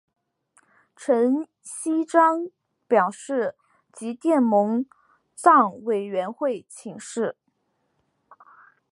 [0.95, 2.49] 陈锡璋
[2.87, 3.55] 表示
[3.93, 4.87] 即电蒙
[5.35, 7.37] 藏委员会请示。